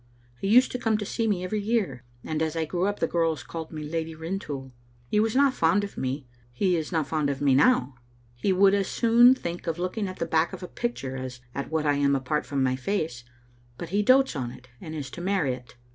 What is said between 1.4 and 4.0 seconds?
every year, and as I grew up the girls called me